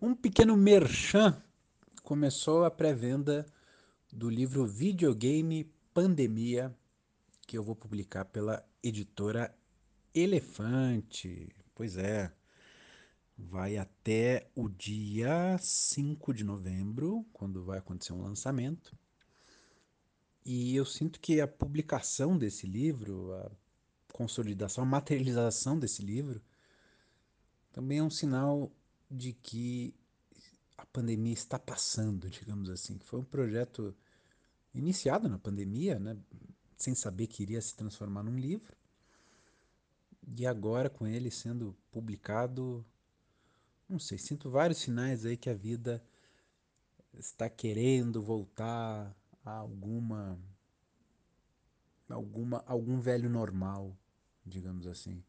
Um 0.00 0.14
pequeno 0.14 0.56
merchan 0.56 1.42
começou 2.04 2.64
a 2.64 2.70
pré-venda 2.70 3.44
do 4.12 4.30
livro 4.30 4.64
Videogame 4.64 5.64
Pandemia, 5.92 6.72
que 7.44 7.58
eu 7.58 7.64
vou 7.64 7.74
publicar 7.74 8.24
pela 8.26 8.64
editora 8.80 9.52
Elefante. 10.14 11.48
Pois 11.74 11.96
é. 11.96 12.32
Vai 13.36 13.76
até 13.76 14.48
o 14.54 14.68
dia 14.68 15.58
5 15.58 16.32
de 16.32 16.44
novembro, 16.44 17.26
quando 17.32 17.64
vai 17.64 17.78
acontecer 17.78 18.12
um 18.12 18.22
lançamento. 18.22 18.96
E 20.44 20.76
eu 20.76 20.84
sinto 20.84 21.18
que 21.18 21.40
a 21.40 21.48
publicação 21.48 22.38
desse 22.38 22.68
livro, 22.68 23.34
a 23.34 23.50
consolidação, 24.12 24.84
a 24.84 24.86
materialização 24.86 25.76
desse 25.76 26.02
livro, 26.02 26.40
também 27.72 27.98
é 27.98 28.02
um 28.02 28.10
sinal 28.10 28.72
de 29.10 29.32
que 29.32 29.94
a 30.76 30.86
pandemia 30.86 31.32
está 31.32 31.58
passando, 31.58 32.28
digamos 32.30 32.70
assim. 32.70 32.98
Foi 32.98 33.18
um 33.18 33.24
projeto 33.24 33.96
iniciado 34.74 35.28
na 35.28 35.38
pandemia, 35.38 35.98
né, 35.98 36.16
sem 36.76 36.94
saber 36.94 37.26
que 37.26 37.42
iria 37.42 37.60
se 37.60 37.74
transformar 37.74 38.22
num 38.22 38.38
livro. 38.38 38.76
E 40.36 40.46
agora, 40.46 40.90
com 40.90 41.06
ele 41.06 41.30
sendo 41.30 41.76
publicado, 41.90 42.84
não 43.88 43.98
sei, 43.98 44.18
sinto 44.18 44.50
vários 44.50 44.78
sinais 44.78 45.24
aí 45.24 45.36
que 45.36 45.48
a 45.48 45.54
vida 45.54 46.04
está 47.14 47.48
querendo 47.48 48.22
voltar 48.22 49.16
a 49.44 49.50
alguma 49.50 50.38
alguma 52.08 52.62
algum 52.66 53.00
velho 53.00 53.28
normal, 53.28 53.96
digamos 54.44 54.86
assim. 54.86 55.22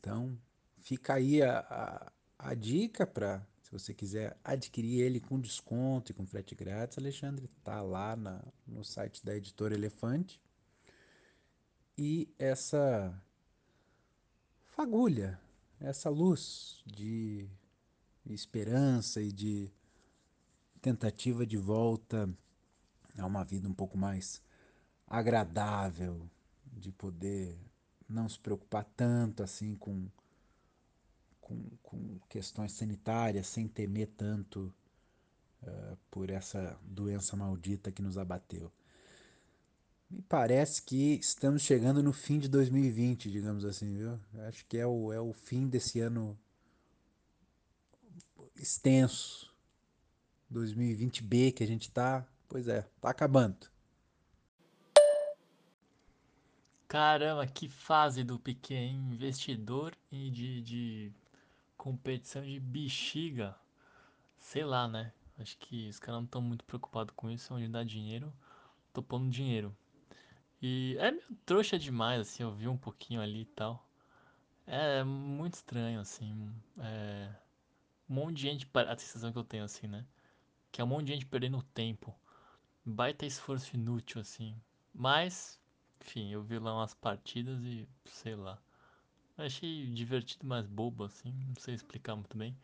Então, 0.00 0.38
fica 0.78 1.14
aí 1.14 1.42
a, 1.42 1.60
a, 1.60 2.12
a 2.42 2.54
dica 2.54 3.06
para 3.06 3.46
se 3.62 3.70
você 3.70 3.94
quiser 3.94 4.36
adquirir 4.44 5.00
ele 5.00 5.20
com 5.20 5.40
desconto 5.40 6.10
e 6.10 6.14
com 6.14 6.26
frete 6.26 6.54
grátis, 6.54 6.98
Alexandre, 6.98 7.48
tá 7.62 7.80
lá 7.80 8.16
na, 8.16 8.42
no 8.66 8.84
site 8.84 9.24
da 9.24 9.34
editora 9.34 9.74
Elefante. 9.74 10.40
E 11.96 12.28
essa 12.38 13.16
fagulha, 14.66 15.40
essa 15.80 16.10
luz 16.10 16.82
de 16.84 17.48
esperança 18.26 19.22
e 19.22 19.30
de 19.30 19.70
tentativa 20.80 21.46
de 21.46 21.56
volta 21.56 22.28
a 23.16 23.24
uma 23.24 23.44
vida 23.44 23.68
um 23.68 23.74
pouco 23.74 23.96
mais 23.96 24.42
agradável, 25.06 26.28
de 26.72 26.90
poder 26.90 27.56
não 28.08 28.28
se 28.28 28.38
preocupar 28.38 28.84
tanto 28.96 29.42
assim 29.42 29.76
com, 29.76 30.10
com, 31.52 31.76
com 31.82 32.18
questões 32.28 32.72
sanitárias, 32.72 33.46
sem 33.46 33.68
temer 33.68 34.08
tanto 34.16 34.72
uh, 35.62 35.96
por 36.10 36.30
essa 36.30 36.78
doença 36.82 37.36
maldita 37.36 37.90
que 37.90 38.02
nos 38.02 38.18
abateu. 38.18 38.72
Me 40.10 40.22
parece 40.22 40.82
que 40.82 41.14
estamos 41.14 41.62
chegando 41.62 42.02
no 42.02 42.12
fim 42.12 42.38
de 42.38 42.48
2020, 42.48 43.30
digamos 43.30 43.64
assim, 43.64 43.96
viu? 43.96 44.20
Acho 44.46 44.66
que 44.66 44.76
é 44.76 44.86
o, 44.86 45.12
é 45.12 45.20
o 45.20 45.32
fim 45.32 45.68
desse 45.68 46.00
ano 46.00 46.38
extenso. 48.56 49.50
2020B 50.52 51.52
que 51.52 51.64
a 51.64 51.66
gente 51.66 51.90
tá, 51.90 52.26
pois 52.46 52.68
é, 52.68 52.82
tá 53.00 53.08
acabando. 53.08 53.72
Caramba, 56.86 57.46
que 57.46 57.70
fase 57.70 58.22
do 58.22 58.38
pequeno 58.38 59.14
investidor 59.14 59.96
e 60.10 60.28
de, 60.28 60.60
de 60.60 61.12
competição 61.82 62.44
de 62.44 62.60
bexiga. 62.60 63.56
Sei 64.38 64.64
lá, 64.64 64.86
né? 64.86 65.12
Acho 65.36 65.58
que 65.58 65.88
os 65.88 65.98
caras 65.98 66.20
não 66.20 66.24
estão 66.24 66.40
muito 66.40 66.64
preocupados 66.64 67.12
com 67.16 67.28
isso, 67.28 67.52
onde 67.52 67.66
dá 67.66 67.82
dinheiro, 67.82 68.32
tô 68.92 69.02
pondo 69.02 69.28
dinheiro. 69.28 69.76
E 70.60 70.96
é 71.00 71.10
meio 71.10 71.24
trouxa 71.44 71.76
demais, 71.76 72.20
assim, 72.20 72.44
eu 72.44 72.52
vi 72.52 72.68
um 72.68 72.76
pouquinho 72.76 73.20
ali 73.20 73.40
e 73.40 73.46
tal. 73.46 73.84
É 74.64 75.02
muito 75.02 75.54
estranho, 75.54 75.98
assim. 75.98 76.54
É... 76.78 77.34
Um 78.08 78.14
monte 78.14 78.36
de 78.36 78.42
gente, 78.42 78.70
a 78.72 78.96
sensação 78.96 79.32
que 79.32 79.38
eu 79.38 79.44
tenho, 79.44 79.64
assim, 79.64 79.88
né? 79.88 80.06
Que 80.70 80.80
é 80.80 80.84
um 80.84 80.86
monte 80.86 81.06
de 81.06 81.14
gente 81.14 81.26
perdendo 81.26 81.60
tempo. 81.74 82.14
Baita 82.84 83.26
esforço 83.26 83.74
inútil, 83.74 84.20
assim. 84.20 84.54
Mas, 84.94 85.58
enfim, 86.00 86.30
eu 86.30 86.44
vi 86.44 86.60
lá 86.60 86.76
umas 86.76 86.94
partidas 86.94 87.60
e 87.64 87.88
sei 88.04 88.36
lá. 88.36 88.56
Achei 89.36 89.86
divertido, 89.86 90.46
mas 90.46 90.66
bobo, 90.66 91.04
assim. 91.04 91.32
Não 91.48 91.54
sei 91.56 91.74
explicar 91.74 92.14
muito 92.16 92.36
bem. 92.36 92.56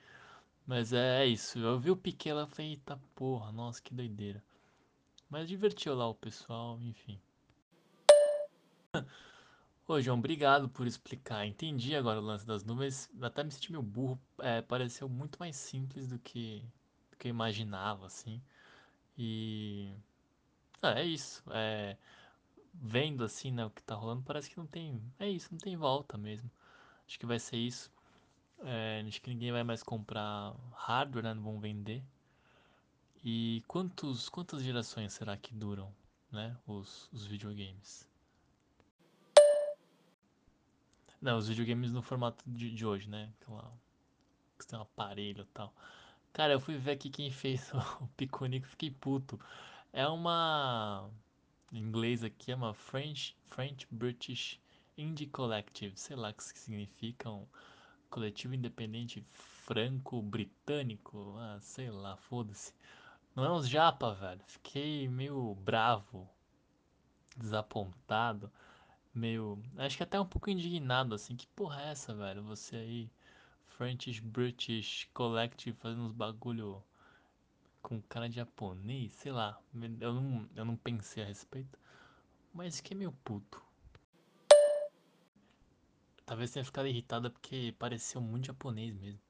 Mas 0.67 0.93
é, 0.93 1.25
é 1.25 1.27
isso. 1.27 1.59
Eu 1.59 1.79
vi 1.79 1.91
o 1.91 1.97
Piquet 1.97 2.33
lá 2.33 2.45
e 2.45 2.55
falei, 2.55 2.71
eita 2.73 3.01
porra, 3.15 3.51
nossa, 3.53 3.83
que 3.83 3.95
doideira. 3.95 4.43
Mas 5.31 5.49
divertiu 5.49 5.95
lá 5.95 6.09
o 6.09 6.15
pessoal, 6.15 6.79
enfim. 6.83 7.21
Ô, 9.87 10.01
João, 10.01 10.19
obrigado 10.19 10.69
por 10.69 10.87
explicar. 10.87 11.47
Entendi 11.47 11.97
agora 11.97 12.21
o 12.21 12.25
lance 12.25 12.47
das 12.47 12.63
nuvens. 12.63 13.11
Até 13.23 13.43
me 13.43 13.51
senti 13.51 13.73
meio 13.73 13.83
burro. 13.83 14.21
É, 14.39 14.61
pareceu 14.63 15.09
muito 15.09 15.39
mais 15.39 15.57
simples 15.57 16.07
do 16.09 16.19
que, 16.19 16.63
do 17.11 17.17
que 17.17 17.29
eu 17.29 17.31
imaginava, 17.31 18.07
assim. 18.07 18.43
E. 19.17 19.93
Ah, 20.83 21.01
é 21.01 21.05
isso. 21.05 21.43
É, 21.51 21.97
vendo 22.75 23.25
assim, 23.25 23.51
né, 23.53 23.65
o 23.67 23.71
que 23.71 23.83
tá 23.83 23.95
rolando, 23.95 24.23
parece 24.23 24.51
que 24.51 24.59
não 24.59 24.67
tem. 24.67 25.03
É 25.19 25.29
isso, 25.29 25.49
não 25.53 25.59
tem 25.59 25.77
volta 25.77 26.17
mesmo. 26.19 26.51
Acho 27.09 27.19
que 27.19 27.25
vai 27.25 27.39
ser 27.39 27.57
isso. 27.57 27.91
É, 28.61 29.03
acho 29.09 29.23
que 29.23 29.31
ninguém 29.31 29.51
vai 29.51 29.65
mais 29.65 29.83
comprar 29.83 30.55
hardware, 30.75 31.25
né? 31.25 31.35
Não 31.35 31.43
vão 31.43 31.59
vender. 31.59 32.05
E 33.25 33.65
quantos, 33.67 34.29
quantas 34.29 34.63
gerações 34.63 35.15
será 35.15 35.37
que 35.37 35.55
duram, 35.55 35.91
né? 36.31 36.55
Os, 36.67 37.09
os 37.11 37.27
videogames? 37.27 38.07
Não, 41.21 41.39
os 41.39 41.49
videogames 41.49 41.93
no 41.93 42.03
formato 42.03 42.45
de, 42.47 42.71
de 42.71 42.85
hoje, 42.85 43.09
né? 43.09 43.33
Aquela, 43.41 43.73
que 44.59 44.67
tem 44.67 44.79
um 44.79 44.83
aparelho 44.83 45.43
e 45.43 45.47
tal. 45.47 45.73
Cara, 46.33 46.53
eu 46.53 46.61
fui 46.61 46.77
ver 46.77 46.93
aqui 46.93 47.09
quem 47.09 47.31
fez 47.31 47.73
o 48.01 48.07
Piconico, 48.17 48.67
fiquei 48.67 48.91
puto. 48.91 49.41
É 49.93 50.07
uma. 50.07 51.11
Em 51.73 51.79
inglês 51.79 52.23
aqui 52.23 52.53
é 52.53 52.55
uma 52.55 52.75
French, 52.75 53.35
French 53.47 53.87
British 53.91 54.61
Indie 54.99 55.27
Collective. 55.27 55.97
Sei 55.97 56.17
lá 56.17 56.31
o 56.31 56.35
que 56.35 56.43
significa. 56.43 57.31
Um 57.31 57.47
coletivo 58.11 58.55
independente 58.55 59.25
franco-britânico. 59.33 61.37
Ah, 61.39 61.59
sei 61.61 61.91
lá, 61.91 62.17
foda-se. 62.17 62.75
Não 63.35 63.45
é 63.45 63.53
uns 63.53 63.69
japa, 63.69 64.15
velho. 64.15 64.41
Fiquei 64.47 65.09
meio 65.09 65.55
bravo, 65.55 66.29
desapontado, 67.37 68.51
meio. 69.15 69.63
Acho 69.77 69.97
que 69.97 70.03
até 70.03 70.21
um 70.21 70.27
pouco 70.27 70.51
indignado, 70.51 71.15
assim. 71.15 71.37
Que 71.37 71.47
porra 71.49 71.83
é 71.83 71.91
essa, 71.91 72.15
velho? 72.15 72.43
Você 72.45 72.77
aí, 72.77 73.11
French 73.67 74.21
British 74.23 75.09
Collective, 75.15 75.77
fazendo 75.79 76.03
uns 76.03 76.13
bagulho 76.13 76.83
com 77.83 78.01
cara 78.03 78.29
de 78.29 78.37
japonês, 78.37 79.13
sei 79.13 79.33
lá. 79.33 79.59
Eu 80.01 80.15
não, 80.15 80.49
eu 80.57 80.65
não 80.65 80.77
pensei 80.77 81.23
a 81.23 81.27
respeito. 81.27 81.79
Mas 82.53 82.79
fiquei 82.79 82.97
meio 82.97 83.13
puto. 83.25 83.63
Talvez 86.29 86.51
tenha 86.51 86.65
ficado 86.65 86.87
irritada 86.87 87.31
porque 87.31 87.75
pareceu 87.79 88.21
muito 88.21 88.49
japonês 88.49 88.95
mesmo. 88.95 89.21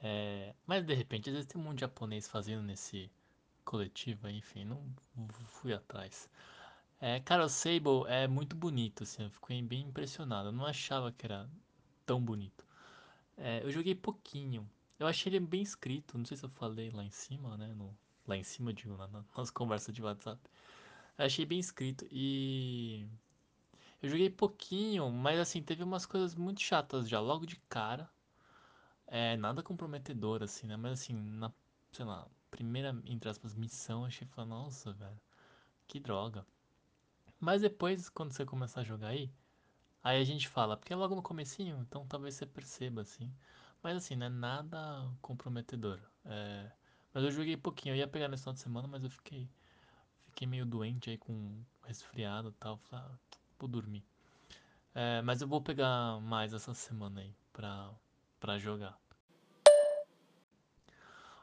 É, 0.00 0.54
mas 0.66 0.84
de 0.84 0.92
repente, 0.92 1.30
às 1.30 1.34
vezes 1.34 1.48
tem 1.50 1.58
um 1.58 1.64
monte 1.64 1.76
de 1.76 1.80
japonês 1.80 2.28
fazendo 2.28 2.62
nesse 2.62 3.10
coletivo, 3.64 4.28
enfim, 4.28 4.64
não 4.64 4.78
fui 5.48 5.72
atrás. 5.72 6.28
É, 7.00 7.18
cara, 7.20 7.46
o 7.46 7.48
Sable 7.48 8.04
é 8.08 8.28
muito 8.28 8.54
bonito, 8.54 9.04
assim, 9.04 9.24
eu 9.24 9.30
fiquei 9.30 9.62
bem 9.62 9.82
impressionado. 9.86 10.48
Eu 10.50 10.52
não 10.52 10.66
achava 10.66 11.10
que 11.12 11.24
era 11.24 11.48
tão 12.04 12.20
bonito. 12.20 12.62
É, 13.38 13.62
eu 13.64 13.70
joguei 13.70 13.94
pouquinho. 13.94 14.68
Eu 14.98 15.06
achei 15.06 15.30
ele 15.32 15.40
bem 15.40 15.62
escrito, 15.62 16.18
não 16.18 16.26
sei 16.26 16.36
se 16.36 16.44
eu 16.44 16.50
falei 16.50 16.90
lá 16.90 17.04
em 17.04 17.10
cima, 17.10 17.56
né? 17.56 17.68
No, 17.74 17.96
lá 18.26 18.36
em 18.36 18.44
cima, 18.44 18.72
de 18.74 18.86
na, 18.86 19.24
nas 19.34 19.50
conversas 19.50 19.94
de 19.94 20.02
WhatsApp. 20.02 20.40
Eu 21.16 21.24
achei 21.24 21.46
bem 21.46 21.58
escrito 21.58 22.06
e. 22.10 23.06
Eu 24.02 24.08
joguei 24.08 24.30
pouquinho, 24.30 25.10
mas 25.10 25.38
assim, 25.40 25.62
teve 25.62 25.82
umas 25.82 26.06
coisas 26.06 26.34
muito 26.34 26.60
chatas 26.60 27.08
já, 27.08 27.20
logo 27.20 27.44
de 27.46 27.56
cara. 27.68 28.08
É, 29.06 29.36
nada 29.36 29.62
comprometedor, 29.62 30.42
assim, 30.42 30.66
né? 30.66 30.76
Mas 30.76 30.92
assim, 30.92 31.14
na, 31.14 31.52
sei 31.92 32.04
lá, 32.04 32.26
primeira, 32.50 32.90
entre 33.06 33.28
aspas, 33.28 33.54
missão, 33.54 34.04
achei, 34.04 34.26
falando, 34.28 34.50
nossa, 34.50 34.92
velho, 34.92 35.20
que 35.88 36.00
droga. 36.00 36.46
Mas 37.40 37.62
depois, 37.62 38.08
quando 38.08 38.32
você 38.32 38.44
começar 38.44 38.80
a 38.82 38.84
jogar 38.84 39.08
aí, 39.08 39.30
aí 40.02 40.20
a 40.20 40.24
gente 40.24 40.48
fala, 40.48 40.76
porque 40.76 40.92
é 40.92 40.96
logo 40.96 41.14
no 41.14 41.22
comecinho, 41.22 41.78
então 41.80 42.06
talvez 42.06 42.34
você 42.34 42.46
perceba, 42.46 43.02
assim. 43.02 43.32
Mas 43.82 43.96
assim, 43.96 44.16
não 44.16 44.26
é 44.26 44.30
nada 44.30 45.10
comprometedor. 45.22 46.00
É... 46.24 46.70
Mas 47.14 47.24
eu 47.24 47.30
joguei 47.32 47.56
pouquinho, 47.56 47.94
eu 47.94 47.98
ia 47.98 48.08
pegar 48.08 48.28
nesse 48.28 48.42
final 48.44 48.54
de 48.54 48.60
semana, 48.60 48.88
mas 48.88 49.04
eu 49.04 49.10
fiquei, 49.10 49.48
fiquei 50.26 50.46
meio 50.46 50.66
doente 50.66 51.10
aí 51.10 51.18
com 51.18 51.64
resfriado 51.84 52.50
e 52.50 52.52
tal. 52.52 52.78
Falei, 52.78 53.06
ah, 53.06 53.18
vou 53.58 53.68
dormir. 53.68 54.04
É, 54.94 55.22
mas 55.22 55.40
eu 55.40 55.48
vou 55.48 55.60
pegar 55.60 56.20
mais 56.20 56.52
essa 56.52 56.74
semana 56.74 57.20
aí 57.20 57.34
pra, 57.52 57.90
pra 58.40 58.58
jogar. 58.58 58.98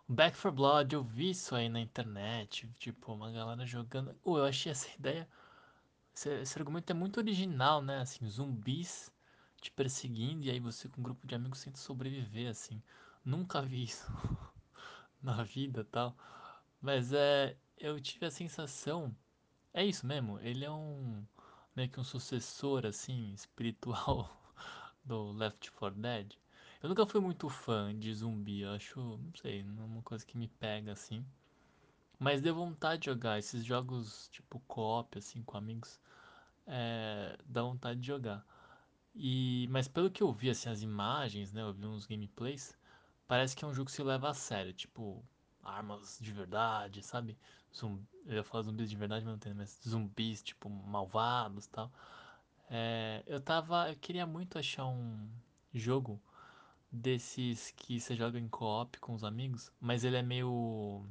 Back 0.08 0.38
4 0.38 0.52
Blood, 0.52 0.94
eu 0.94 1.04
vi 1.04 1.32
isso 1.32 1.56
aí 1.56 1.68
na 1.68 1.80
internet, 1.80 2.70
tipo, 2.78 3.14
uma 3.14 3.32
galera 3.32 3.66
jogando. 3.66 4.16
Uh, 4.24 4.38
eu 4.38 4.46
achei 4.46 4.72
essa 4.72 4.88
ideia, 4.96 5.28
esse, 6.16 6.30
esse 6.42 6.60
argumento 6.60 6.90
é 6.92 6.94
muito 6.94 7.18
original, 7.18 7.82
né? 7.82 8.02
Assim, 8.02 8.28
zumbis 8.30 9.12
te 9.60 9.72
perseguindo 9.72 10.46
e 10.46 10.52
aí 10.52 10.60
você 10.60 10.88
com 10.88 11.02
um 11.02 11.04
grupo 11.04 11.26
de 11.26 11.34
amigos 11.34 11.64
tenta 11.64 11.80
sobreviver, 11.80 12.50
assim. 12.50 12.82
Nunca 13.24 13.62
vi 13.64 13.84
isso 13.86 14.06
na 15.22 15.44
vida 15.44 15.84
tal. 15.86 16.16
Mas 16.80 17.12
é, 17.12 17.58
eu 17.78 18.00
tive 18.00 18.28
a 18.28 18.32
sensação, 18.32 19.16
é 19.74 19.84
isso 19.84 20.06
mesmo, 20.06 20.40
ele 20.40 20.64
é 20.64 20.72
um 20.72 21.26
meio 21.76 21.90
que 21.90 22.00
um 22.00 22.04
sucessor 22.04 22.86
assim 22.86 23.34
espiritual 23.36 24.30
do 25.04 25.32
Left 25.32 25.72
4 25.72 26.00
Dead. 26.00 26.34
Eu 26.82 26.90
nunca 26.90 27.06
fui 27.06 27.20
muito 27.20 27.50
fã 27.50 27.98
de 27.98 28.14
zumbi, 28.14 28.62
eu 28.62 28.72
acho, 28.72 29.00
não 29.00 29.34
sei, 29.36 29.64
não 29.64 29.84
é 29.84 29.86
uma 29.86 30.02
coisa 30.04 30.26
que 30.26 30.38
me 30.38 30.48
pega 30.48 30.92
assim. 30.94 31.26
Mas 32.20 32.42
deu 32.42 32.56
vontade 32.56 33.02
de 33.02 33.06
jogar 33.08 33.40
esses 33.40 33.66
jogos 33.66 34.30
tipo 34.30 34.60
co-op 34.68 35.18
assim 35.18 35.44
com 35.44 35.58
amigos, 35.58 36.00
é, 36.68 37.38
dá 37.46 37.62
vontade 37.62 38.00
de 38.00 38.08
jogar. 38.08 38.46
E 39.16 39.68
mas 39.72 39.88
pelo 39.88 40.12
que 40.12 40.24
eu 40.24 40.32
vi 40.32 40.50
assim 40.50 40.70
as 40.70 40.82
imagens, 40.82 41.52
né, 41.54 41.62
eu 41.62 41.74
vi 41.74 41.86
uns 41.86 42.06
gameplays, 42.06 42.78
parece 43.28 43.56
que 43.56 43.66
é 43.66 43.68
um 43.68 43.74
jogo 43.74 43.88
que 43.88 43.92
se 43.96 44.04
leva 44.04 44.30
a 44.30 44.34
sério, 44.34 44.74
tipo 44.74 45.24
armas 45.64 46.20
de 46.22 46.32
verdade, 46.32 47.04
sabe? 47.04 47.38
Zum, 47.76 48.00
eu 48.26 48.36
ia 48.38 48.44
falar 48.44 48.64
zumbis 48.64 48.90
de 48.90 48.96
verdade, 48.96 49.26
mas 49.26 49.34
não 49.34 49.40
tem, 49.40 49.54
mas 49.54 49.82
zumbis 49.88 50.42
tipo 50.42 50.70
malvados, 50.70 51.68
tal. 51.68 51.92
É, 52.70 53.24
eu 53.28 53.42
tava, 53.42 53.90
eu 53.92 53.96
queria 53.98 54.26
muito 54.26 54.58
achar 54.58 54.86
um 54.88 55.30
jogo 55.74 56.22
desses 56.92 57.72
que 57.72 58.00
você 58.00 58.16
joga 58.16 58.40
em 58.40 58.48
co-op 58.50 59.00
com 59.00 59.14
os 59.14 59.24
amigos, 59.24 59.72
mas 59.80 60.04
ele 60.04 60.18
é 60.18 60.22
meio 60.24 61.06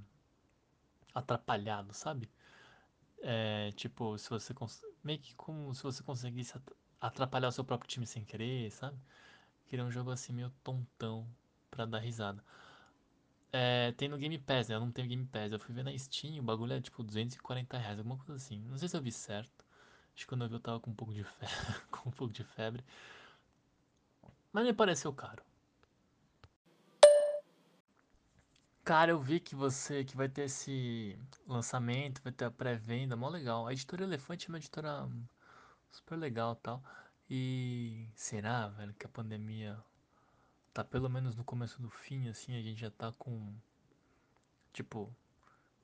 atrapalhado, 1.14 1.93
sabe? 1.94 2.31
É, 3.22 3.72
tipo, 3.72 4.19
se 4.19 4.31
você 4.31 4.55
meio 5.02 5.19
que 5.19 5.34
como 5.34 5.75
se 5.75 5.82
você 5.82 6.02
conseguisse 6.02 6.55
atrapalhar 7.00 7.49
o 7.49 7.52
seu 7.52 7.64
próprio 7.64 7.88
time 7.88 8.06
sem 8.06 8.25
querer, 8.25 8.70
sabe? 8.70 8.99
Queria 9.67 9.84
um 9.84 9.90
jogo 9.90 10.10
assim 10.10 10.32
meio 10.32 10.50
tontão 10.62 11.28
pra 11.70 11.87
dar 11.87 11.99
risada. 12.00 12.44
É, 13.56 13.92
tem 13.92 14.08
no 14.08 14.18
Game 14.18 14.36
Pass, 14.36 14.68
né? 14.68 14.74
Eu 14.74 14.80
não 14.80 14.90
tenho 14.90 15.06
Game 15.06 15.24
Pass. 15.26 15.52
Eu 15.52 15.60
fui 15.60 15.72
ver 15.72 15.84
na 15.84 15.96
Steam, 15.96 16.40
o 16.40 16.42
bagulho 16.42 16.72
é 16.72 16.80
tipo 16.80 17.04
240 17.04 17.78
reais, 17.78 17.98
alguma 17.98 18.18
coisa 18.18 18.34
assim. 18.34 18.58
Não 18.68 18.76
sei 18.76 18.88
se 18.88 18.96
eu 18.96 19.00
vi 19.00 19.12
certo. 19.12 19.64
Acho 20.12 20.24
que 20.24 20.26
quando 20.26 20.42
eu 20.42 20.48
vi 20.48 20.54
eu 20.56 20.60
tava 20.60 20.80
com 20.80 20.90
um 20.90 20.94
pouco 20.94 21.14
de 21.14 21.22
febre. 21.22 21.54
com 21.88 22.08
um 22.08 22.12
pouco 22.12 22.34
de 22.34 22.42
febre. 22.42 22.84
Mas 24.52 24.64
me 24.64 24.72
pareceu 24.72 25.12
caro. 25.12 25.40
Cara, 28.84 29.12
eu 29.12 29.20
vi 29.20 29.38
que 29.38 29.54
você 29.54 30.04
que 30.04 30.16
vai 30.16 30.28
ter 30.28 30.46
esse 30.46 31.16
lançamento, 31.46 32.20
vai 32.22 32.32
ter 32.32 32.46
a 32.46 32.50
pré-venda, 32.50 33.14
mó 33.14 33.28
legal. 33.28 33.68
A 33.68 33.72
editora 33.72 34.02
Elefante 34.02 34.46
é 34.46 34.48
uma 34.48 34.58
editora 34.58 35.08
super 35.92 36.16
legal 36.16 36.56
tal. 36.56 36.82
E 37.30 38.08
será, 38.16 38.66
velho, 38.68 38.92
que 38.94 39.06
a 39.06 39.08
pandemia 39.08 39.78
tá 40.74 40.84
pelo 40.84 41.08
menos 41.08 41.36
no 41.36 41.44
começo 41.44 41.80
do 41.80 41.88
fim, 41.88 42.28
assim, 42.28 42.58
a 42.58 42.62
gente 42.62 42.80
já 42.80 42.90
tá 42.90 43.12
com. 43.12 43.54
Tipo, 44.72 45.14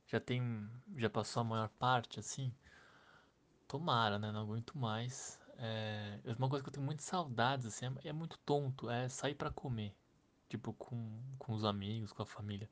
já 0.07 0.21
tem. 0.21 0.69
Já 0.97 1.09
passou 1.09 1.43
a 1.43 1.45
maior 1.45 1.69
parte, 1.71 2.19
assim. 2.21 2.53
Tomara, 3.69 4.19
né? 4.19 4.33
Não 4.33 4.43
aguento 4.43 4.77
mais. 4.77 5.39
É, 5.59 6.21
uma 6.39 6.49
coisa 6.49 6.63
que 6.65 6.69
eu 6.71 6.73
tenho 6.73 6.87
muitas 6.87 7.07
saudades, 7.07 7.67
assim, 7.67 7.87
é, 8.05 8.09
é 8.09 8.13
muito 8.13 8.39
tonto, 8.39 8.91
é 8.91 9.09
sair 9.09 9.35
para 9.35 9.51
comer. 9.51 9.95
Tipo, 10.49 10.73
com, 10.75 11.21
com 11.39 11.53
os 11.55 11.65
amigos, 11.65 12.13
com 12.13 12.23
a 12.23 12.27
família. 12.27 12.69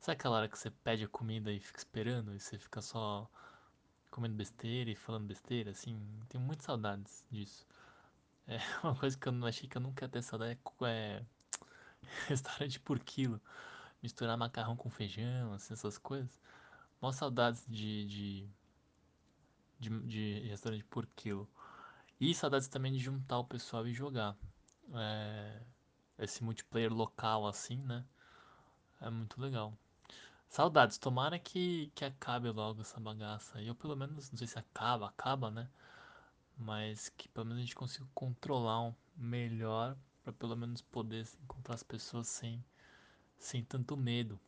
Sabe 0.00 0.16
aquela 0.18 0.36
hora 0.36 0.48
que 0.48 0.58
você 0.58 0.70
pede 0.70 1.04
a 1.04 1.08
comida 1.08 1.52
e 1.52 1.60
fica 1.60 1.78
esperando 1.78 2.34
e 2.34 2.40
você 2.40 2.58
fica 2.58 2.80
só 2.80 3.28
comendo 4.10 4.36
besteira 4.36 4.90
e 4.90 4.96
falando 4.96 5.26
besteira, 5.26 5.72
assim? 5.72 5.98
Tenho 6.28 6.44
muitas 6.44 6.66
saudades 6.66 7.24
disso. 7.30 7.66
É 8.46 8.58
uma 8.84 8.94
coisa 8.96 9.18
que 9.18 9.28
eu 9.28 9.32
não 9.32 9.46
achei 9.48 9.68
que 9.68 9.76
eu 9.76 9.82
nunca 9.82 10.04
ia 10.04 10.08
ter 10.08 10.22
saudade 10.22 10.58
é, 10.82 10.86
é 10.86 11.24
restaurante 12.28 12.80
por 12.80 12.98
quilo. 12.98 13.40
Misturar 14.02 14.36
macarrão 14.36 14.76
com 14.76 14.90
feijão, 14.90 15.52
assim, 15.54 15.74
essas 15.74 15.98
coisas. 15.98 16.40
Mó 17.00 17.12
saudades 17.12 17.64
de, 17.68 18.06
de, 18.06 18.50
de, 19.78 20.00
de 20.06 20.48
restaurante 20.48 20.84
por 20.84 21.06
quilo. 21.16 21.48
E 22.20 22.34
saudades 22.34 22.68
também 22.68 22.92
de 22.92 22.98
juntar 22.98 23.38
o 23.38 23.44
pessoal 23.44 23.86
e 23.86 23.92
jogar. 23.92 24.36
É, 24.94 25.62
esse 26.18 26.42
multiplayer 26.42 26.92
local 26.92 27.46
assim, 27.46 27.78
né? 27.82 28.04
É 29.00 29.10
muito 29.10 29.40
legal. 29.40 29.76
Saudades, 30.48 30.98
tomara 30.98 31.38
que, 31.38 31.92
que 31.94 32.04
acabe 32.04 32.50
logo 32.50 32.80
essa 32.80 32.98
bagaça. 33.00 33.60
Eu 33.60 33.74
pelo 33.74 33.96
menos, 33.96 34.30
não 34.30 34.38
sei 34.38 34.46
se 34.46 34.58
acaba, 34.58 35.08
acaba, 35.08 35.50
né? 35.50 35.68
Mas 36.56 37.10
que 37.10 37.28
pelo 37.28 37.46
menos 37.46 37.60
a 37.60 37.64
gente 37.64 37.74
consiga 37.74 38.06
controlar 38.14 38.80
um 38.82 38.94
melhor 39.16 39.96
para 40.26 40.32
pelo 40.32 40.56
menos 40.56 40.82
poder 40.82 41.20
assim, 41.20 41.38
encontrar 41.44 41.76
as 41.76 41.84
pessoas 41.84 42.26
sem, 42.26 42.62
sem 43.38 43.62
tanto 43.62 43.96
medo. 43.96 44.40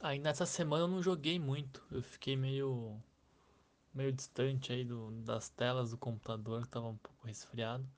Aí 0.00 0.18
nessa 0.18 0.44
semana 0.44 0.84
eu 0.84 0.88
não 0.88 1.02
joguei 1.02 1.38
muito. 1.38 1.82
Eu 1.90 2.02
fiquei 2.02 2.36
meio 2.36 3.00
meio 3.94 4.12
distante 4.12 4.70
aí 4.72 4.84
do, 4.84 5.10
das 5.22 5.48
telas 5.48 5.90
do 5.92 5.96
computador, 5.96 6.66
tava 6.66 6.88
um 6.88 6.96
pouco 6.98 7.26
resfriado. 7.26 7.88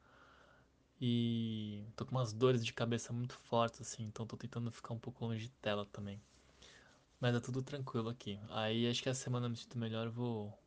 E 1.01 1.85
tô 1.97 2.07
com 2.07 2.13
umas 2.13 2.33
dores 2.33 2.65
de 2.65 2.73
cabeça 2.73 3.13
muito 3.13 3.35
fortes, 3.35 3.81
assim, 3.81 4.05
então 4.05 4.25
tô 4.25 4.37
tentando 4.37 4.71
ficar 4.71 4.95
um 4.95 4.99
pouco 5.01 5.25
longe 5.25 5.47
de 5.47 5.51
tela 5.55 5.85
também. 5.87 6.23
Mas 7.21 7.35
é 7.35 7.41
tudo 7.41 7.61
tranquilo 7.61 8.09
aqui. 8.09 8.39
Aí 8.51 8.89
acho 8.89 9.03
que 9.03 9.09
a 9.09 9.15
semana 9.15 9.47
eu 9.47 9.51
me 9.51 9.57
sinto 9.57 9.77
melhor, 9.77 10.07
eu 10.07 10.13
vou. 10.13 10.59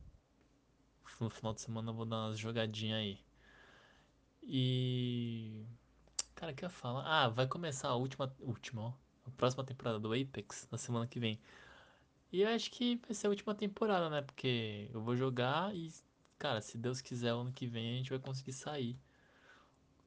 No 1.22 1.30
final 1.30 1.54
de 1.54 1.62
semana 1.62 1.92
eu 1.92 1.96
vou 1.96 2.06
dar 2.06 2.28
umas 2.28 2.38
jogadinhas 2.38 3.00
aí. 3.00 3.25
E. 4.46 5.66
Cara, 6.36 6.52
o 6.52 6.56
que 6.56 6.66
eu 6.66 6.70
falar? 6.70 7.04
Ah, 7.06 7.30
vai 7.30 7.48
começar 7.48 7.90
a 7.90 7.96
última. 7.96 8.34
Última, 8.40 8.82
ó. 8.84 8.94
A 9.26 9.32
próxima 9.32 9.64
temporada 9.64 10.00
do 10.00 10.14
Apex 10.14 10.68
na 10.72 10.78
semana 10.78 11.08
que 11.08 11.20
vem. 11.20 11.40
E 12.32 12.42
eu 12.42 12.50
acho 12.50 12.70
que 12.72 12.98
vai 12.98 13.14
ser 13.14 13.28
a 13.28 13.30
última 13.30 13.56
temporada, 13.56 14.10
né? 14.10 14.22
Porque 14.22 14.90
eu 14.94 15.02
vou 15.02 15.16
jogar 15.16 15.76
e, 15.76 15.92
cara, 16.38 16.62
se 16.62 16.78
Deus 16.78 17.02
quiser, 17.02 17.30
ano 17.30 17.52
que 17.52 17.66
vem 17.66 17.94
a 17.94 17.98
gente 17.98 18.10
vai 18.10 18.20
conseguir 18.20 18.54
sair. 18.54 18.98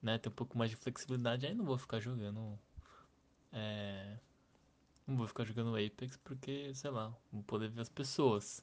Né? 0.03 0.19
Ter 0.19 0.29
um 0.29 0.33
pouco 0.33 0.57
mais 0.57 0.71
de 0.71 0.77
flexibilidade. 0.77 1.47
Aí 1.47 1.55
não 1.55 1.65
vou 1.65 1.79
ficar 1.79 2.01
jogando. 2.01 2.59
É. 3.53 4.19
Não 5.07 5.17
vou 5.17 5.27
ficar 5.27 5.45
jogando 5.45 5.75
Apex 5.75 6.17
porque, 6.19 6.73
sei 6.75 6.91
lá, 6.91 7.13
vou 7.33 7.43
poder 7.45 7.71
ver 7.71 7.81
as 7.81 7.89
pessoas. 7.89 8.63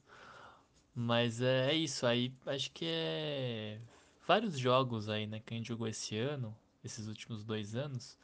Mas 0.94 1.40
é, 1.40 1.70
é 1.72 1.74
isso. 1.74 2.06
Aí 2.06 2.32
acho 2.46 2.70
que 2.72 2.86
é. 2.86 3.80
Vários 4.26 4.58
jogos 4.58 5.08
aí, 5.08 5.26
né? 5.26 5.40
Que 5.40 5.54
a 5.54 5.56
gente 5.56 5.68
jogou 5.68 5.86
esse 5.86 6.18
ano, 6.18 6.56
esses 6.82 7.06
últimos 7.06 7.44
dois 7.44 7.76
anos. 7.76 8.18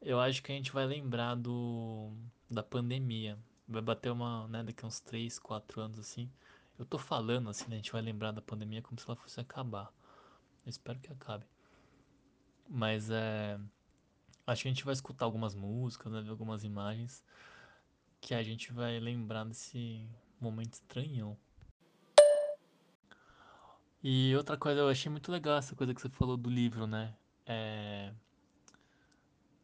Eu 0.00 0.20
acho 0.20 0.42
que 0.42 0.52
a 0.52 0.54
gente 0.54 0.72
vai 0.72 0.86
lembrar 0.86 1.34
do. 1.34 2.12
Da 2.48 2.62
pandemia. 2.62 3.38
Vai 3.68 3.82
bater 3.82 4.10
uma, 4.10 4.48
né, 4.48 4.62
daqui 4.64 4.84
uns 4.86 5.00
3, 5.00 5.38
4 5.38 5.80
anos 5.80 5.98
assim. 5.98 6.30
Eu 6.78 6.84
tô 6.84 6.98
falando 6.98 7.50
assim, 7.50 7.68
né, 7.68 7.74
a 7.74 7.78
gente 7.78 7.92
vai 7.92 8.02
lembrar 8.02 8.32
da 8.32 8.40
pandemia 8.42 8.82
como 8.82 8.98
se 9.00 9.06
ela 9.06 9.16
fosse 9.16 9.40
acabar. 9.40 9.92
Eu 10.64 10.70
espero 10.70 10.98
que 11.00 11.12
acabe. 11.12 11.44
Mas 12.68 13.10
é. 13.10 13.58
Acho 14.46 14.62
que 14.62 14.68
a 14.68 14.72
gente 14.72 14.84
vai 14.84 14.94
escutar 14.94 15.24
algumas 15.24 15.54
músicas, 15.54 16.12
né, 16.12 16.20
ver 16.22 16.30
algumas 16.30 16.64
imagens. 16.64 17.22
Que 18.20 18.34
a 18.34 18.42
gente 18.42 18.72
vai 18.72 18.98
lembrar 19.00 19.44
desse 19.44 20.08
momento 20.40 20.74
estranhão. 20.74 21.36
E 24.02 24.34
outra 24.34 24.56
coisa, 24.56 24.80
eu 24.80 24.88
achei 24.88 25.10
muito 25.10 25.30
legal 25.30 25.58
essa 25.58 25.76
coisa 25.76 25.94
que 25.94 26.00
você 26.00 26.08
falou 26.08 26.36
do 26.36 26.48
livro, 26.48 26.86
né? 26.86 27.14
É... 27.46 28.12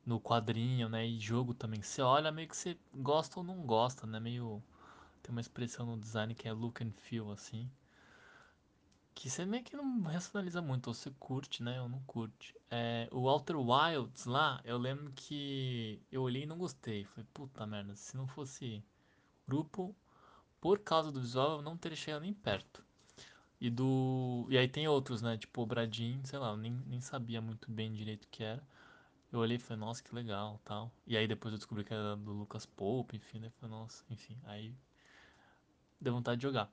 No 0.05 0.21
quadrinho, 0.21 0.89
né? 0.89 1.07
E 1.07 1.19
jogo 1.19 1.55
também. 1.55 1.81
Você 1.83 2.03
olha 2.03 2.31
meio 2.31 2.49
que 2.49 2.57
você 2.57 2.79
gosta 2.95 3.41
ou 3.41 3.45
não 3.45 3.63
gosta, 3.63 4.07
né? 4.07 4.21
Meio. 4.21 4.63
Tem 5.23 5.33
uma 5.33 5.41
expressão 5.41 5.87
no 5.87 5.99
design 5.99 6.35
que 6.35 6.47
é 6.47 6.53
look 6.53 6.85
and 6.85 6.93
feel, 6.93 7.33
assim. 7.33 7.71
Que 9.15 9.31
você 9.31 9.47
meio 9.47 9.65
que 9.65 9.75
não 9.75 10.03
racionaliza 10.03 10.61
muito, 10.61 10.89
ou 10.89 10.95
você 10.95 11.11
curte, 11.19 11.63
né? 11.63 11.81
Ou 11.81 11.89
não 11.89 12.01
curte. 12.03 12.55
É... 12.71 13.09
O 13.11 13.29
Outer 13.29 13.57
Wilds 13.57 14.27
lá, 14.27 14.61
eu 14.65 14.77
lembro 14.77 15.13
que 15.17 16.01
eu 16.13 16.23
olhei 16.23 16.43
e 16.43 16.47
não 16.47 16.59
gostei. 16.59 17.05
Falei, 17.07 17.27
puta 17.33 17.67
merda, 17.67 17.97
se 17.97 18.17
não 18.17 18.27
fosse 18.29 18.85
grupo, 19.49 19.97
por 20.61 20.79
causa 20.81 21.11
do 21.11 21.21
visual, 21.21 21.57
eu 21.57 21.63
não 21.63 21.77
teria 21.77 21.97
chegado 21.97 22.23
nem 22.23 22.35
perto. 22.35 22.86
E 23.61 23.71
do. 23.71 24.47
E 24.51 24.59
aí 24.59 24.69
tem 24.69 24.87
outros, 24.89 25.23
né? 25.23 25.37
Tipo 25.39 25.63
o 25.63 25.67
Bradin, 25.67 26.21
sei 26.25 26.39
lá, 26.39 26.51
eu 26.51 26.57
nem, 26.57 26.73
nem 26.87 27.01
sabia 27.01 27.41
muito 27.41 27.71
bem 27.71 27.93
direito 27.93 28.25
o 28.25 28.29
que 28.29 28.43
era. 28.45 28.63
Eu 29.33 29.41
olhei 29.41 29.57
e 29.57 29.61
falei, 29.61 29.81
nossa, 29.81 30.03
que 30.03 30.15
legal 30.15 30.61
tal. 30.65 30.91
E 31.07 31.17
aí 31.17 31.27
depois 31.29 31.53
eu 31.53 31.59
descobri 31.59 31.85
que 31.85 31.93
era 31.93 32.17
do 32.17 32.33
Lucas 32.33 32.67
Pope, 32.67 33.17
enfim, 33.17 33.41
né? 33.41 33.51
Falei, 33.61 33.77
nossa, 33.77 34.05
enfim. 34.11 34.39
Aí 34.45 34.75
deu 36.01 36.13
vontade 36.13 36.39
de 36.41 36.43
jogar. 36.45 36.71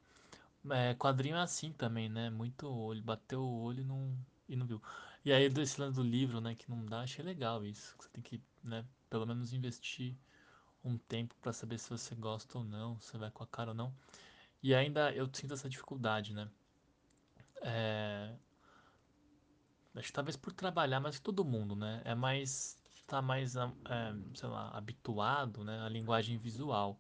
É, 0.71 0.93
quadrinho 0.95 1.35
é 1.35 1.41
assim 1.41 1.71
também, 1.73 2.09
né? 2.09 2.29
Muito 2.29 2.67
olho, 2.67 3.01
bateu 3.03 3.41
o 3.41 3.61
olho 3.63 3.81
e 3.81 3.83
não, 3.83 4.17
e 4.47 4.55
não 4.55 4.65
viu. 4.65 4.81
E 5.25 5.31
aí, 5.31 5.49
desse 5.49 5.79
lance 5.79 5.95
do 5.95 6.03
livro, 6.03 6.41
né, 6.41 6.55
que 6.55 6.69
não 6.69 6.85
dá, 6.85 7.01
achei 7.01 7.23
legal 7.23 7.65
isso. 7.65 7.95
Você 7.99 8.09
tem 8.09 8.21
que, 8.23 8.41
né, 8.63 8.85
pelo 9.09 9.25
menos 9.25 9.53
investir 9.53 10.15
um 10.83 10.97
tempo 10.97 11.35
para 11.41 11.53
saber 11.53 11.79
se 11.79 11.89
você 11.89 12.15
gosta 12.15 12.57
ou 12.57 12.63
não, 12.63 12.99
se 12.99 13.17
vai 13.17 13.31
com 13.31 13.43
a 13.43 13.47
cara 13.47 13.71
ou 13.71 13.75
não. 13.75 13.93
E 14.61 14.73
ainda 14.75 15.11
eu 15.13 15.29
sinto 15.33 15.53
essa 15.53 15.69
dificuldade, 15.69 16.33
né? 16.33 16.49
É... 17.63 18.35
Acho 19.95 20.07
que 20.07 20.13
talvez 20.13 20.35
por 20.35 20.51
trabalhar, 20.53 20.99
mas 20.99 21.19
todo 21.19 21.45
mundo, 21.45 21.75
né? 21.75 22.01
É 22.05 22.15
mais. 22.15 22.77
tá 23.07 23.21
mais, 23.21 23.55
é, 23.55 23.71
sei 24.35 24.49
lá, 24.49 24.69
habituado, 24.75 25.63
né? 25.63 25.81
A 25.81 25.89
linguagem 25.89 26.37
visual. 26.37 26.99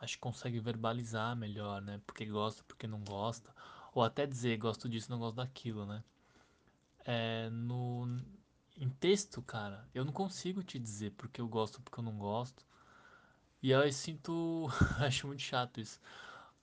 Acho 0.00 0.14
que 0.16 0.20
consegue 0.20 0.60
verbalizar 0.60 1.34
melhor, 1.36 1.80
né? 1.82 2.00
Porque 2.06 2.26
gosta, 2.26 2.62
porque 2.64 2.86
não 2.86 3.00
gosta. 3.04 3.54
Ou 3.94 4.02
até 4.02 4.26
dizer, 4.26 4.58
gosto 4.58 4.88
disso, 4.88 5.10
não 5.10 5.18
gosto 5.18 5.36
daquilo, 5.36 5.86
né? 5.86 6.02
É, 7.04 7.48
no, 7.50 8.20
em 8.76 8.88
texto, 8.90 9.42
cara, 9.42 9.88
eu 9.94 10.04
não 10.04 10.12
consigo 10.12 10.62
te 10.62 10.78
dizer 10.78 11.12
porque 11.12 11.40
eu 11.40 11.48
gosto, 11.48 11.80
porque 11.82 11.98
eu 12.00 12.04
não 12.04 12.16
gosto. 12.18 12.64
E 13.62 13.72
aí 13.74 13.88
eu 13.88 13.92
sinto. 13.92 14.68
acho 15.00 15.26
muito 15.26 15.42
chato 15.42 15.80
isso. 15.80 16.00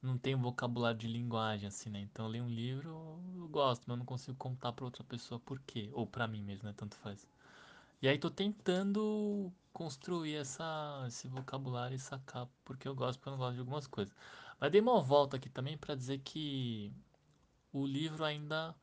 Não 0.02 0.18
tenho 0.18 0.38
vocabulário 0.40 0.98
de 0.98 1.08
linguagem, 1.08 1.68
assim, 1.68 1.90
né? 1.90 2.00
Então 2.02 2.26
eu 2.26 2.32
leio 2.32 2.44
um 2.46 2.50
livro, 2.50 2.90
eu 3.36 3.48
gosto, 3.50 3.84
mas 3.88 3.90
eu 3.90 3.98
não 3.98 4.06
consigo 4.06 4.36
contar 4.38 4.72
pra 4.74 4.86
outra 4.86 5.04
pessoa 5.04 5.40
por 5.40 5.60
quê. 5.62 5.90
Ou 5.94 6.08
pra 6.08 6.28
mim 6.28 6.42
mesmo, 6.44 6.68
né? 6.68 6.74
Tanto 6.76 6.96
faz. 6.98 7.28
E 8.02 8.08
aí 8.08 8.18
tô 8.18 8.30
tentando 8.32 9.52
construir 9.74 10.36
essa, 10.36 11.06
esse 11.08 11.28
vocabulário 11.28 11.96
e 11.96 12.00
sacar 12.00 12.48
porque 12.66 12.88
eu 12.88 12.96
gosto, 12.96 13.20
porque 13.20 13.30
eu 13.30 13.34
não 13.34 13.40
gosto 13.40 13.54
de 13.56 13.60
algumas 13.60 13.88
coisas. 13.88 14.14
Mas 14.60 14.72
dei 14.72 14.82
uma 14.82 15.02
volta 15.02 15.38
aqui 15.38 15.50
também 15.50 15.78
pra 15.78 15.96
dizer 15.96 16.20
que 16.20 16.92
o 17.74 17.86
livro 17.86 18.24
ainda 18.26 18.76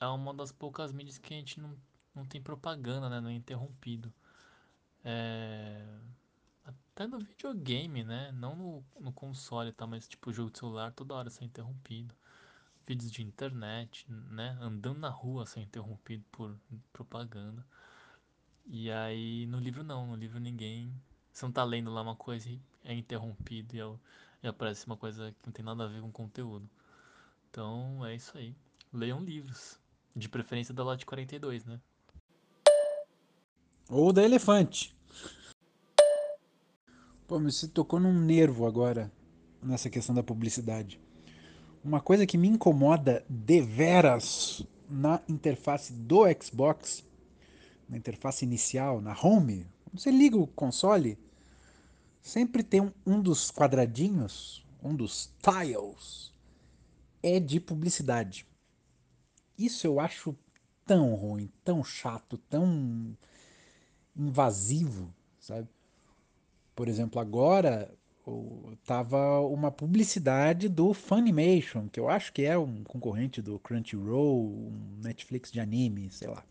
é 0.00 0.06
uma 0.08 0.34
das 0.34 0.52
poucas 0.52 0.92
mídias 0.92 1.18
que 1.18 1.34
a 1.34 1.36
gente 1.36 1.60
não, 1.60 1.76
não 2.14 2.24
tem 2.26 2.42
propaganda, 2.42 3.08
né? 3.08 3.20
Não 3.20 3.28
é 3.30 3.34
interrompido. 3.34 4.12
É... 5.04 5.84
Até 6.64 7.06
no 7.06 7.18
videogame, 7.18 8.04
né? 8.04 8.30
Não 8.32 8.54
no, 8.54 8.84
no 9.00 9.12
console, 9.12 9.72
tá? 9.72 9.86
Mas 9.86 10.06
tipo, 10.06 10.32
jogo 10.32 10.50
de 10.50 10.58
celular 10.58 10.92
toda 10.92 11.14
hora 11.14 11.30
ser 11.30 11.44
interrompido. 11.44 12.14
Vídeos 12.86 13.10
de 13.10 13.22
internet, 13.22 14.06
né? 14.08 14.56
Andando 14.60 14.98
na 14.98 15.08
rua 15.08 15.46
ser 15.46 15.60
interrompido 15.60 16.24
por 16.30 16.56
propaganda. 16.92 17.64
E 18.66 18.90
aí 18.90 19.46
no 19.46 19.58
livro 19.58 19.82
não, 19.82 20.06
no 20.06 20.16
livro 20.16 20.38
ninguém. 20.38 20.92
Você 21.32 21.44
não 21.44 21.52
tá 21.52 21.64
lendo 21.64 21.90
lá 21.90 22.02
uma 22.02 22.16
coisa 22.16 22.48
e 22.48 22.60
é 22.84 22.94
interrompido 22.94 23.74
e, 23.74 23.78
eu, 23.78 23.98
e 24.42 24.46
aparece 24.46 24.86
uma 24.86 24.96
coisa 24.96 25.32
que 25.32 25.46
não 25.46 25.52
tem 25.52 25.64
nada 25.64 25.84
a 25.84 25.88
ver 25.88 26.00
com 26.00 26.08
o 26.08 26.12
conteúdo. 26.12 26.68
Então 27.50 28.04
é 28.04 28.14
isso 28.14 28.36
aí. 28.36 28.54
Leiam 28.92 29.20
livros. 29.20 29.80
De 30.14 30.28
preferência 30.28 30.74
da 30.74 30.84
lote 30.84 31.06
42, 31.06 31.64
né? 31.64 31.80
Ou 33.88 34.12
da 34.12 34.22
elefante. 34.22 34.94
Pô, 37.32 37.40
você 37.40 37.66
tocou 37.66 37.98
num 37.98 38.20
nervo 38.20 38.66
agora 38.66 39.10
nessa 39.62 39.88
questão 39.88 40.14
da 40.14 40.22
publicidade. 40.22 41.00
Uma 41.82 41.98
coisa 41.98 42.26
que 42.26 42.36
me 42.36 42.46
incomoda 42.46 43.24
deveras 43.26 44.62
na 44.86 45.18
interface 45.26 45.94
do 45.94 46.24
Xbox, 46.38 47.02
na 47.88 47.96
interface 47.96 48.44
inicial, 48.44 49.00
na 49.00 49.18
home, 49.18 49.66
você 49.94 50.10
liga 50.10 50.36
o 50.36 50.46
console, 50.46 51.18
sempre 52.20 52.62
tem 52.62 52.82
um, 52.82 52.92
um 53.06 53.18
dos 53.18 53.50
quadradinhos, 53.50 54.62
um 54.82 54.94
dos 54.94 55.32
tiles, 55.40 56.34
é 57.22 57.40
de 57.40 57.58
publicidade. 57.58 58.46
Isso 59.56 59.86
eu 59.86 59.98
acho 59.98 60.36
tão 60.84 61.14
ruim, 61.14 61.50
tão 61.64 61.82
chato, 61.82 62.36
tão 62.36 63.16
invasivo, 64.14 65.10
sabe? 65.40 65.66
Por 66.74 66.88
exemplo, 66.88 67.20
agora 67.20 67.92
tava 68.84 69.40
uma 69.40 69.70
publicidade 69.70 70.68
do 70.68 70.94
Funimation, 70.94 71.88
que 71.88 71.98
eu 71.98 72.08
acho 72.08 72.32
que 72.32 72.42
é 72.42 72.56
um 72.56 72.84
concorrente 72.84 73.42
do 73.42 73.58
Crunchyroll, 73.58 74.46
um 74.46 75.00
Netflix 75.02 75.50
de 75.50 75.60
anime, 75.60 76.10
sei 76.10 76.28
lá. 76.28 76.44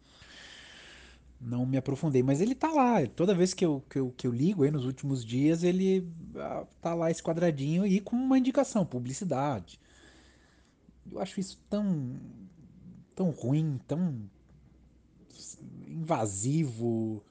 Não 1.39 1.65
me 1.65 1.77
aprofundei, 1.77 2.21
mas 2.21 2.39
ele 2.39 2.53
tá 2.53 2.71
lá. 2.71 3.05
Toda 3.07 3.33
vez 3.33 3.53
que 3.53 3.65
eu, 3.65 3.83
que 3.89 3.97
eu, 3.97 4.11
que 4.11 4.27
eu 4.27 4.31
ligo 4.31 4.63
aí 4.63 4.69
nos 4.69 4.85
últimos 4.85 5.25
dias, 5.25 5.63
ele 5.63 6.07
ah, 6.35 6.65
tá 6.81 6.93
lá 6.93 7.09
esse 7.09 7.23
quadradinho 7.23 7.85
e 7.85 7.99
com 7.99 8.15
uma 8.15 8.37
indicação, 8.37 8.85
publicidade. 8.85 9.79
Eu 11.11 11.19
acho 11.19 11.39
isso 11.39 11.57
tão, 11.69 12.19
tão 13.15 13.31
ruim, 13.31 13.79
tão 13.87 14.29
invasivo. 15.87 17.23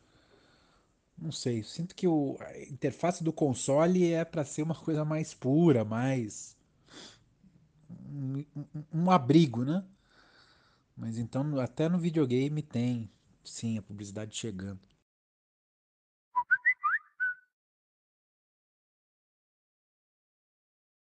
Não 1.20 1.30
sei, 1.30 1.62
sinto 1.62 1.94
que 1.94 2.08
o, 2.08 2.36
a 2.40 2.62
interface 2.62 3.22
do 3.22 3.32
console 3.32 4.10
é 4.10 4.24
para 4.24 4.42
ser 4.42 4.62
uma 4.62 4.74
coisa 4.74 5.04
mais 5.04 5.34
pura, 5.34 5.84
mais 5.84 6.56
um, 8.10 8.44
um, 8.56 8.84
um, 8.94 9.10
abrigo, 9.10 9.62
né? 9.62 9.84
Mas 10.96 11.18
então 11.18 11.60
até 11.60 11.88
no 11.90 11.98
videogame 11.98 12.62
tem 12.62 13.10
sim 13.44 13.76
a 13.76 13.82
publicidade 13.82 14.34
chegando. 14.34 14.80